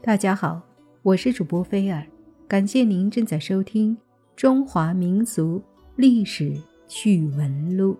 [0.00, 0.62] 大家好，
[1.02, 2.06] 我是主播菲尔，
[2.46, 3.96] 感谢您正在收听
[4.36, 5.60] 《中华民族
[5.96, 6.56] 历史
[6.86, 7.94] 趣闻录》。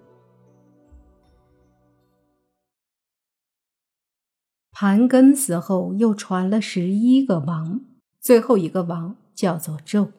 [4.71, 7.81] 盘庚死后，又传了十一个王，
[8.21, 10.13] 最后一个王叫做纣。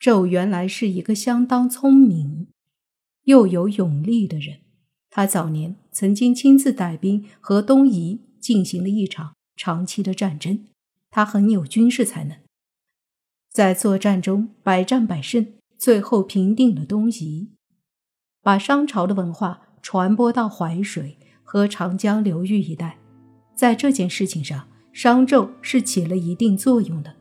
[0.00, 2.48] 纣原来是一个相当聪明
[3.24, 4.62] 又有勇力的人，
[5.10, 10.66] 他早年曾经亲自带兵和东夷进行了一场长期的战争，
[11.10, 12.36] 他很有军事才能，
[13.50, 17.50] 在作战中百战百胜，最后平定了东夷，
[18.42, 22.98] 把商朝的文化传播到淮水和长江流域一带。
[23.54, 27.14] 在这件事情上，商纣是起了一定作用的，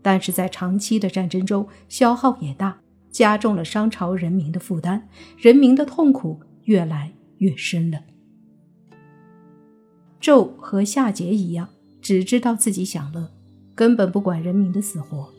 [0.00, 2.80] 但是在长期的战争中，消耗也大，
[3.10, 8.04] 加重了商朝人民的负担，人民的痛苦越来越深了。
[10.20, 11.68] 纣和夏桀一样，
[12.02, 13.30] 只知道自己享乐，
[13.74, 15.32] 根本不管人民的死活。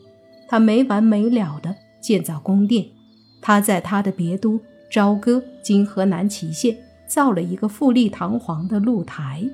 [0.48, 2.86] 他没完没了地建造宫殿，
[3.40, 4.58] 他在他的别都
[4.90, 6.76] 朝歌（今河南淇县）
[7.06, 9.48] 造了一个富丽堂皇的露台。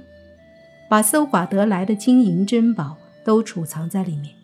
[0.88, 4.34] 把搜刮得来的金银珍宝都储藏在里面。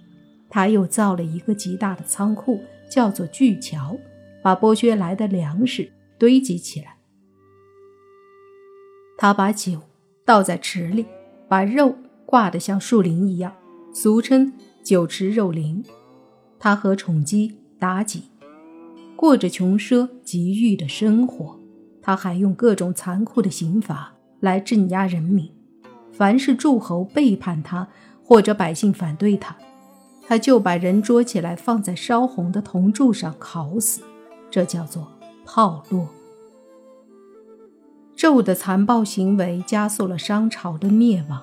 [0.49, 3.97] 他又造了一个极大的仓库，叫做巨桥，
[4.43, 6.97] 把剥削来的粮食堆积起来。
[9.19, 9.83] 他把酒
[10.25, 11.05] 倒在池里，
[11.49, 13.53] 把肉挂得像树林一样，
[13.95, 15.83] 俗称酒池肉林。
[16.59, 18.25] 他和宠姬妲己
[19.15, 21.59] 过着穷奢极欲的生活。
[22.03, 25.51] 他还用各种残酷的刑罚来镇压人民。
[26.13, 27.89] 凡是诸侯背叛他，
[28.23, 29.57] 或者百姓反对他，
[30.27, 34.03] 他就把人捉起来放在烧红的铜柱上烤死，
[34.51, 35.09] 这叫做
[35.45, 36.07] 炮烙。
[38.17, 41.43] 纣的残暴行为加速了商朝的灭亡。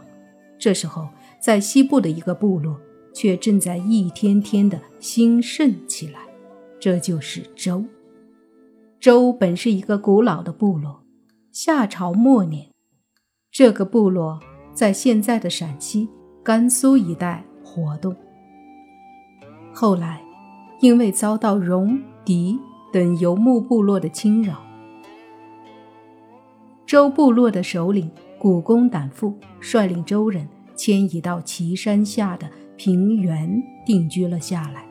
[0.64, 1.10] 这时候，
[1.42, 2.80] 在西部的一个部落
[3.14, 6.22] 却正在一天天的兴盛起来，
[6.80, 7.84] 这就是周。
[8.98, 11.04] 周本是一个古老的部落，
[11.52, 12.70] 夏朝末年，
[13.52, 14.40] 这个部落。
[14.74, 16.08] 在现在的陕西、
[16.42, 18.16] 甘肃一带活动。
[19.74, 20.24] 后来，
[20.80, 22.58] 因为遭到戎狄
[22.94, 24.64] 等游牧部落的侵扰，
[26.88, 28.10] 周部落的首领
[28.44, 30.46] 古公胆父率领周人
[30.76, 32.46] 迁移到岐山下的
[32.76, 34.86] 平原定居了下来。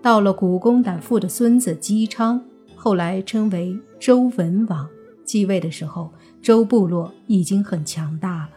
[0.00, 2.42] 到了古公胆父的孙子姬昌，
[2.74, 4.88] 后来称为周文王
[5.26, 6.10] 继位的时候。
[6.40, 8.50] 周部落已经很强大了。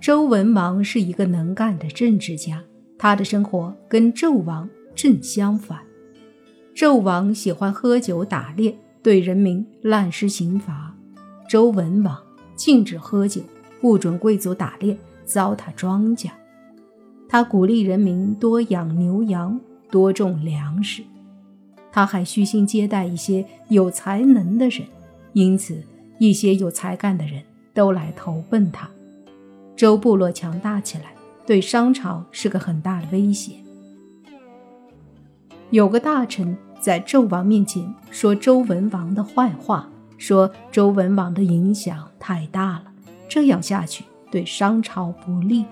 [0.00, 2.62] 周文王是一个能干的政治家，
[2.96, 5.80] 他的生活跟纣王正相反。
[6.72, 10.93] 纣王喜欢喝酒打猎，对人民滥施刑罚；
[11.48, 12.16] 周文王
[12.54, 13.40] 禁止喝酒，
[13.80, 16.30] 不准贵族打猎，糟蹋庄稼。
[17.28, 19.58] 他鼓励人民多养牛羊，
[19.90, 21.02] 多种粮食。
[21.92, 24.82] 他还虚心接待一些有才能的人，
[25.32, 25.82] 因此。
[26.18, 27.42] 一些有才干的人
[27.74, 28.88] 都来投奔他，
[29.74, 31.12] 周部落强大起来，
[31.44, 33.54] 对商朝是个很大的威胁。
[35.70, 39.90] 有个大臣在纣王面前说周文王的坏话，
[40.26, 42.84] 说周文王的影响太大了，
[43.28, 45.66] 这样下去对商朝不利。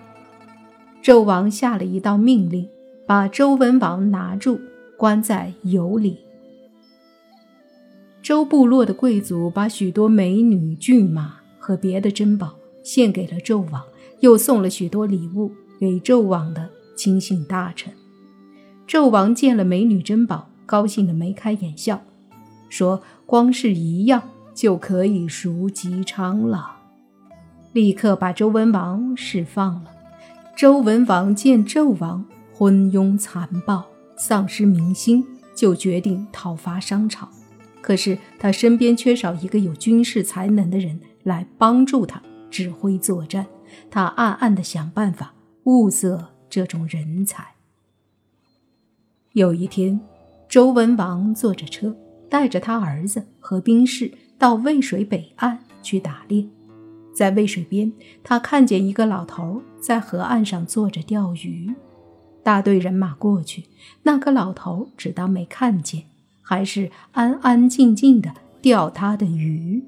[1.02, 2.68] 纣王下了一道命令，
[3.06, 4.60] 把周文王拿住，
[4.98, 6.18] 关在牖里。
[8.22, 13.82] 周部落的贵族把许多美女、骏马和别的珍宝献给了纣王，
[14.20, 17.90] 又送了许多礼物给纣王的亲信大臣。
[18.86, 22.02] 纣王见了美女珍宝，高兴得眉开眼笑，
[22.68, 24.22] 说：“光是一样
[24.54, 26.76] 就可以赎姬昌了。”
[27.72, 29.90] 立刻把周文王释放了。
[30.54, 33.84] 周文王见纣王昏庸残暴、
[34.16, 35.24] 丧失民心，
[35.54, 37.28] 就决定讨伐商朝。
[37.80, 43.46] 可是他身边缺少一个有军事才能的人来帮助他指挥作战，
[43.90, 45.34] 他暗暗地想办法
[45.64, 47.44] 物色这种人才。
[49.32, 49.98] 有一天，
[50.46, 51.96] 周文王坐着车，
[52.28, 54.12] 带着他儿子和兵士
[54.42, 56.44] 到渭水北岸去打猎。
[57.14, 57.92] 在渭水边，
[58.24, 61.72] 他看见一个老头在河岸上坐着钓鱼。
[62.42, 63.66] 大队人马过去，
[64.02, 66.06] 那个老头只当没看见。
[66.40, 69.84] 还是安安静静的钓他的鱼。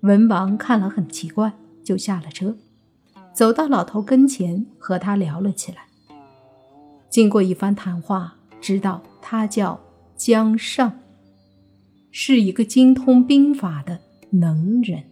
[0.00, 2.54] 文王看了很奇怪，就下了车，
[3.32, 5.78] 走到老头跟前，和他聊了起来。
[7.08, 9.80] 经过一番谈话，知道他叫
[10.14, 10.92] 姜尚，
[12.18, 15.04] 是一个精通兵法的能人。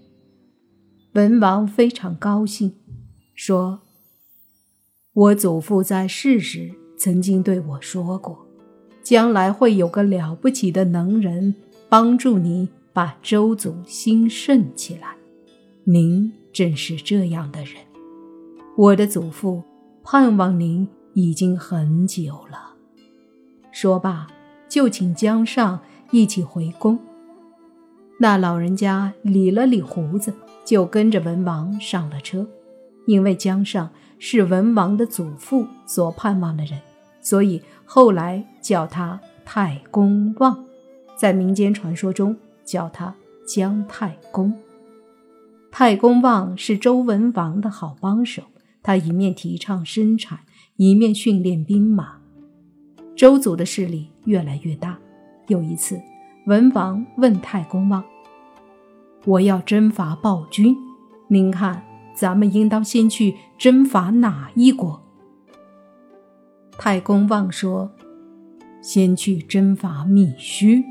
[1.12, 2.72] 文王非常高兴，
[3.34, 3.82] 说
[5.12, 8.46] ：“我祖父在世时曾经对我说过，
[9.02, 11.54] 将来会有个了不起的能人
[11.90, 15.14] 帮助你把周族兴盛起来。
[15.84, 17.74] 您正是这样的人。
[18.78, 19.62] 我的祖父
[20.02, 22.76] 盼望您已经很久了。
[23.70, 24.26] 说罢，
[24.70, 26.98] 就请江上一起回宫。
[28.18, 30.32] 那老人家理了理胡子，
[30.64, 32.46] 就跟着文王上了车。
[33.06, 36.80] 因为江上是文王的祖父所盼望的人，
[37.20, 40.64] 所以后来叫他太公望，
[41.14, 42.34] 在民间传说中
[42.64, 43.14] 叫他
[43.46, 44.54] 姜太公。
[45.70, 48.42] 太公望是周文王的好帮手，
[48.82, 50.38] 他一面提倡生产，
[50.76, 52.18] 一面训练兵马。
[53.14, 54.98] 周族的势力越来越大。
[55.46, 56.00] 有一次，
[56.46, 58.04] 文王问太公望
[59.24, 60.76] ：“我要征伐暴君，
[61.28, 61.82] 您看？”
[62.14, 65.02] 咱们应当先去征伐哪一国？
[66.78, 67.90] 太公望说
[68.80, 70.84] ：“先去征伐密须。”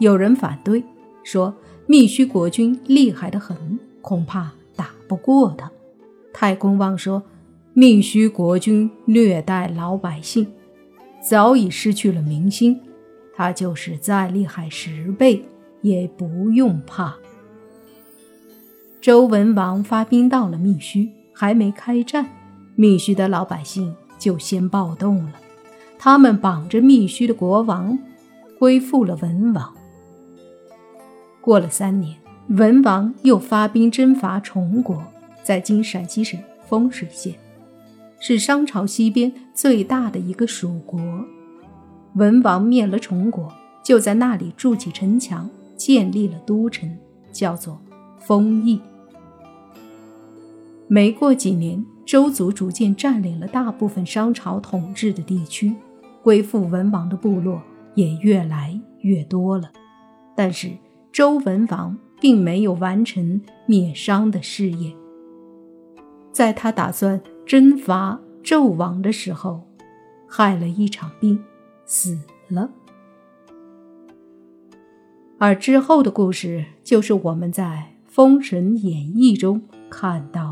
[0.00, 0.82] 有人反对，
[1.22, 1.54] 说
[1.86, 5.70] 密须国君厉害的很，恐怕打不过他。
[6.32, 7.22] 太公望说
[7.74, 10.46] ：“密须国君虐待老百姓，
[11.20, 12.80] 早已失去了民心，
[13.36, 15.44] 他就是再厉害十倍，
[15.82, 17.14] 也不用怕。”
[19.02, 22.26] 周文王发兵到了密须，还没开战，
[22.74, 25.34] 密须的老百姓就先暴动了。
[25.98, 27.98] 他们绑着密须的国王，
[28.58, 29.72] 归附了文王。
[31.40, 32.16] 过了三年，
[32.48, 35.00] 文王又发兵征伐崇国，
[35.44, 37.34] 在今陕西省丰水县，
[38.18, 41.00] 是商朝西边最大的一个属国。
[42.16, 43.52] 文王灭了崇国，
[43.82, 46.90] 就在那里筑起城墙，建立了都城，
[47.30, 47.78] 叫做
[48.18, 48.80] 丰邑。
[50.88, 55.74] 没过几年，周族逐渐占领了大部分商朝统治的地区，
[56.22, 57.60] 归附文王的部落
[57.94, 59.70] 也越来越多了。
[60.34, 60.70] 但是
[61.12, 64.90] 周文王并没有完成灭商的事业，
[66.32, 69.68] 在他打算征伐纣王的时候，
[70.26, 71.38] 害了一场病，
[71.86, 72.18] 死
[72.48, 72.70] 了。
[75.38, 77.92] 而之后的故事，就是我们在。
[78.18, 79.60] 《封神演义》中
[79.90, 80.45] 看到。